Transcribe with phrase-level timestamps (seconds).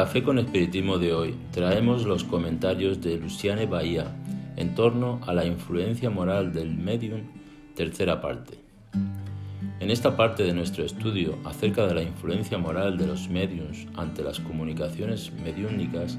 [0.00, 4.16] Café con Espiritismo de hoy traemos los comentarios de Luciane Bahía
[4.56, 7.20] en torno a la influencia moral del medium,
[7.74, 8.58] tercera parte.
[9.78, 14.22] En esta parte de nuestro estudio acerca de la influencia moral de los mediums ante
[14.22, 16.16] las comunicaciones mediúnicas,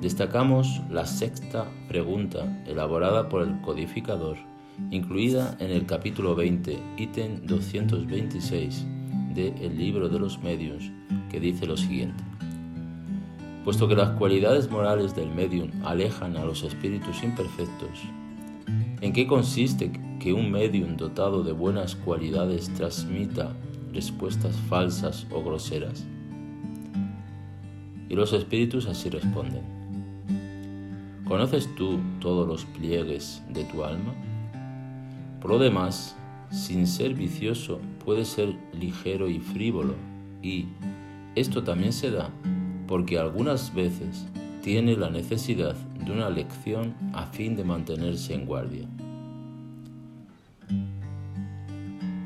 [0.00, 4.36] destacamos la sexta pregunta elaborada por el codificador,
[4.92, 8.86] incluida en el capítulo 20, ítem 226
[9.34, 10.92] de El libro de los mediums,
[11.32, 12.22] que dice lo siguiente.
[13.64, 18.02] Puesto que las cualidades morales del medium alejan a los espíritus imperfectos,
[19.00, 23.56] ¿en qué consiste que un medium dotado de buenas cualidades transmita
[23.90, 26.04] respuestas falsas o groseras?
[28.10, 29.62] Y los espíritus así responden.
[31.26, 34.12] ¿Conoces tú todos los pliegues de tu alma?
[35.40, 36.14] Por lo demás,
[36.50, 39.94] sin ser vicioso, puede ser ligero y frívolo,
[40.42, 40.66] y
[41.34, 42.30] esto también se da
[42.86, 44.26] porque algunas veces
[44.62, 48.88] tiene la necesidad de una lección a fin de mantenerse en guardia.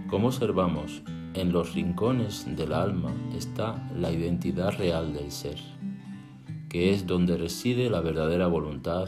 [0.08, 1.02] Como observamos,
[1.34, 5.58] en los rincones del alma está la identidad real del ser,
[6.68, 9.06] que es donde reside la verdadera voluntad,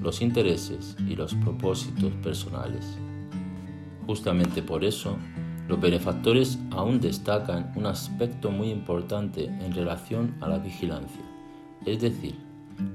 [0.00, 2.98] los intereses y los propósitos personales.
[4.06, 5.16] Justamente por eso,
[5.68, 11.22] los benefactores aún destacan un aspecto muy importante en relación a la vigilancia,
[11.86, 12.36] es decir,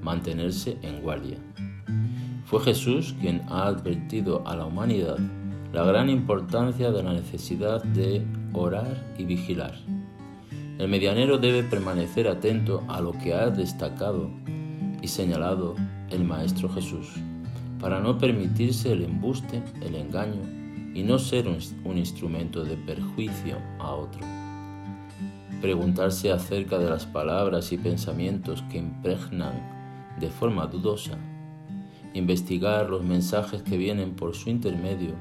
[0.02, 1.38] mantenerse en guardia.
[2.44, 5.18] Fue Jesús quien ha advertido a la humanidad
[5.72, 9.74] la gran importancia de la necesidad de orar y vigilar.
[10.78, 14.30] El medianero debe permanecer atento a lo que ha destacado
[15.02, 15.74] y señalado
[16.10, 17.08] el Maestro Jesús,
[17.80, 20.57] para no permitirse el embuste, el engaño
[20.94, 24.20] y no ser un, instrumento de perjuicio a otro.
[25.60, 31.18] Preguntarse acerca de las palabras y pensamientos que impregnan de forma dudosa.
[32.14, 35.14] Investigar los mensajes que vienen por su intermedio,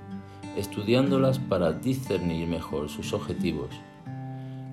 [0.56, 3.70] estudiándolas para discernir mejor sus objetivos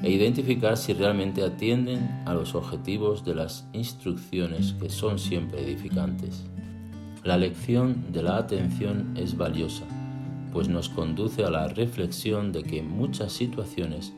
[0.03, 6.45] e identificar si realmente atienden a los objetivos de las instrucciones que son siempre edificantes.
[7.23, 9.85] La lección de la atención es valiosa
[10.55, 14.15] pues nos conduce a la reflexión de que muchas situaciones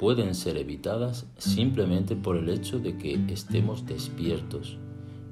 [0.00, 4.78] pueden ser evitadas simplemente por el hecho de que estemos despiertos,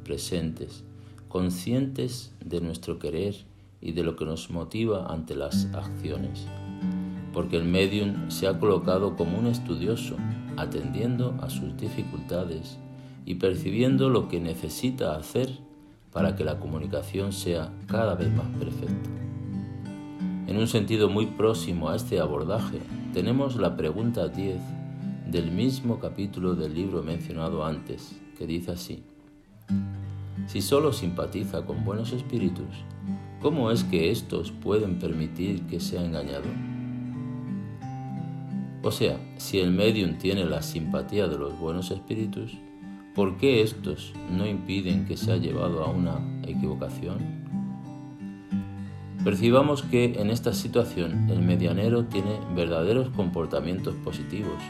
[0.04, 0.84] presentes,
[1.28, 3.34] conscientes de nuestro querer
[3.80, 6.46] y de lo que nos motiva ante las acciones,
[7.32, 10.16] porque el medium se ha colocado como un estudioso,
[10.56, 12.78] atendiendo a sus dificultades
[13.26, 15.58] y percibiendo lo que necesita hacer
[16.12, 19.23] para que la comunicación sea cada vez más perfecta.
[20.54, 22.78] En un sentido muy próximo a este abordaje,
[23.12, 24.60] tenemos la pregunta 10
[25.28, 29.02] del mismo capítulo del libro mencionado antes, que dice así,
[30.46, 32.68] si solo simpatiza con buenos espíritus,
[33.42, 36.46] ¿cómo es que éstos pueden permitir que sea engañado?
[38.84, 42.52] O sea, si el medium tiene la simpatía de los buenos espíritus,
[43.16, 47.63] ¿por qué éstos no impiden que sea llevado a una equivocación?
[49.24, 54.62] Percibamos que en esta situación el medianero tiene verdaderos comportamientos positivos,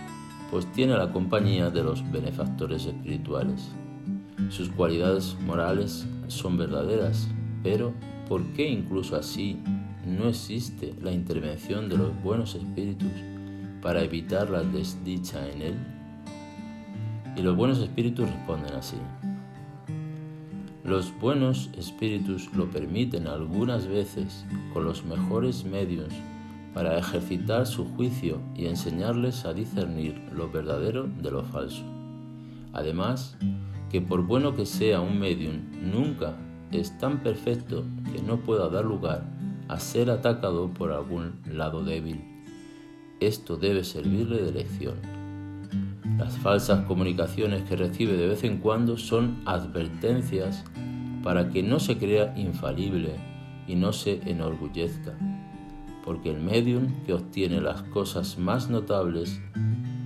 [0.48, 3.72] pues tiene la compañía de los benefactores espirituales.
[4.50, 7.26] Sus cualidades morales son verdaderas,
[7.64, 7.94] pero
[8.28, 9.58] ¿por qué incluso así
[10.06, 13.10] no existe la intervención de los buenos espíritus
[13.82, 15.74] para evitar la desdicha en él?
[17.36, 18.98] Y los buenos espíritus responden así.
[20.84, 24.44] Los buenos espíritus lo permiten algunas veces
[24.74, 26.12] con los mejores medios
[26.74, 31.82] para ejercitar su juicio y enseñarles a discernir lo verdadero de lo falso.
[32.74, 33.38] Además,
[33.90, 36.36] que por bueno que sea un medium, nunca
[36.70, 39.24] es tan perfecto que no pueda dar lugar
[39.68, 42.22] a ser atacado por algún lado débil.
[43.20, 45.13] Esto debe servirle de lección.
[46.18, 50.64] Las falsas comunicaciones que recibe de vez en cuando son advertencias
[51.24, 53.16] para que no se crea infalible
[53.66, 55.14] y no se enorgullezca,
[56.04, 59.40] porque el medium que obtiene las cosas más notables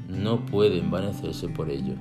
[0.09, 1.95] no puede envanecerse por ello,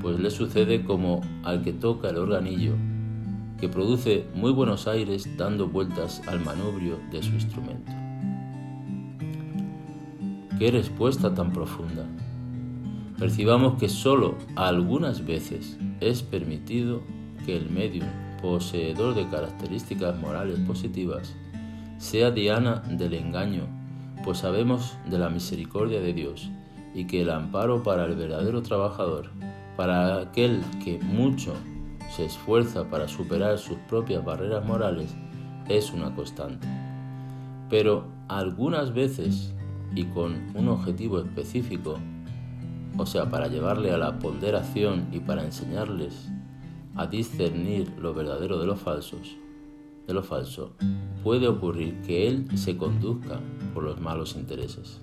[0.00, 2.72] pues le sucede como al que toca el organillo,
[3.58, 7.92] que produce muy buenos aires dando vueltas al manubrio de su instrumento.
[10.58, 12.06] ¡Qué respuesta tan profunda!
[13.20, 17.02] Percibamos que sólo algunas veces es permitido
[17.44, 18.06] que el medium,
[18.40, 21.36] poseedor de características morales positivas,
[21.98, 23.68] sea diana del engaño,
[24.24, 26.50] pues sabemos de la misericordia de Dios
[26.94, 29.28] y que el amparo para el verdadero trabajador,
[29.76, 31.52] para aquel que mucho
[32.16, 35.14] se esfuerza para superar sus propias barreras morales,
[35.68, 36.66] es una constante.
[37.68, 39.52] Pero algunas veces,
[39.94, 41.98] y con un objetivo específico,
[43.00, 46.28] o sea, para llevarle a la ponderación y para enseñarles
[46.96, 49.38] a discernir lo verdadero de los falsos,
[50.06, 50.72] de lo falso,
[51.24, 53.40] puede ocurrir que él se conduzca
[53.72, 55.00] por los malos intereses.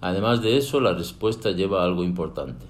[0.00, 2.66] Además de eso, la respuesta lleva algo importante.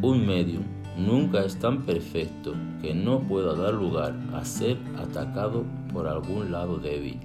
[0.00, 0.62] Un medium
[0.96, 6.78] nunca es tan perfecto que no pueda dar lugar a ser atacado por algún lado
[6.78, 7.18] débil.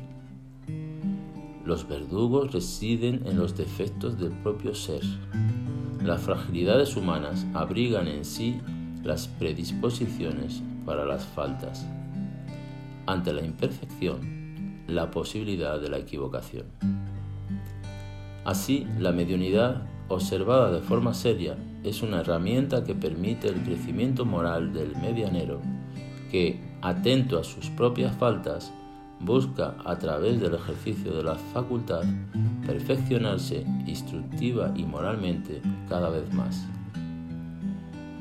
[1.66, 5.02] Los verdugos residen en los defectos del propio ser.
[6.04, 8.62] Las fragilidades humanas abrigan en sí
[9.04, 11.88] las predisposiciones para las faltas.
[13.08, 16.68] Ante la imperfección, la posibilidad de la equivocación.
[18.44, 24.72] Así, la mediunidad, observada de forma seria, es una herramienta que permite el crecimiento moral
[24.72, 25.62] del medianero,
[26.30, 28.72] que, atento a sus propias faltas,
[29.20, 32.04] busca a través del ejercicio de la facultad
[32.66, 36.68] perfeccionarse instructiva y moralmente cada vez más.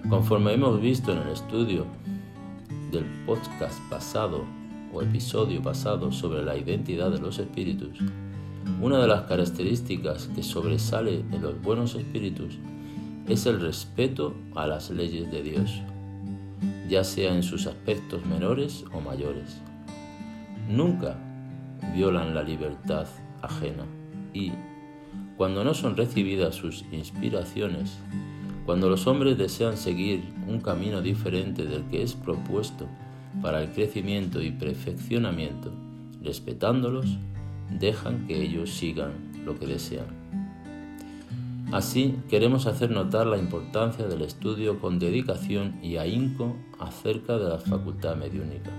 [0.08, 1.86] Conforme hemos visto en el estudio
[2.90, 4.44] del podcast pasado
[4.92, 7.98] o episodio pasado sobre la identidad de los espíritus,
[8.80, 12.58] una de las características que sobresale en los buenos espíritus
[13.28, 15.82] es el respeto a las leyes de Dios,
[16.88, 19.60] ya sea en sus aspectos menores o mayores
[20.68, 21.16] nunca
[21.94, 23.06] violan la libertad
[23.42, 23.84] ajena
[24.32, 24.52] y,
[25.36, 27.98] cuando no son recibidas sus inspiraciones,
[28.66, 32.86] cuando los hombres desean seguir un camino diferente del que es propuesto
[33.42, 35.72] para el crecimiento y perfeccionamiento,
[36.22, 37.18] respetándolos,
[37.78, 39.12] dejan que ellos sigan
[39.44, 40.06] lo que desean.
[41.72, 47.58] Así queremos hacer notar la importancia del estudio con dedicación y ahínco acerca de la
[47.58, 48.70] facultad mediúnica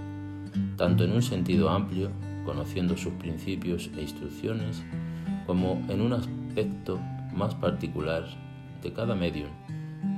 [0.77, 2.11] tanto en un sentido amplio,
[2.45, 4.83] conociendo sus principios e instrucciones,
[5.47, 6.99] como en un aspecto
[7.33, 8.25] más particular
[8.81, 9.49] de cada medium,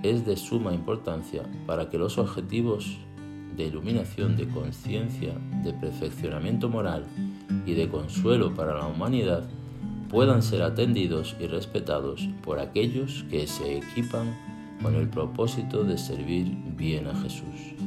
[0.04, 2.98] es de suma importancia para que los objetivos
[3.56, 5.34] de iluminación, de conciencia,
[5.64, 7.06] de perfeccionamiento moral
[7.66, 9.50] y de consuelo para la humanidad
[10.10, 14.38] puedan ser atendidos y respetados por aquellos que se equipan
[14.82, 17.87] con el propósito de servir bien a Jesús